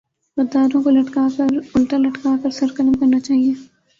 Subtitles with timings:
[0.37, 3.53] غداروں کو الٹا لٹکا کر سر قلم کرنا چاہیۓ